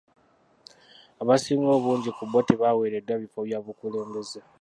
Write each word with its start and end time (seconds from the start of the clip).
Abasinga 1.21 1.69
obungi 1.77 2.09
ku 2.17 2.23
bbo 2.27 2.39
tebawereddwa 2.47 3.15
bifo 3.23 3.39
bya 3.47 3.59
bukulembeze. 3.65 4.39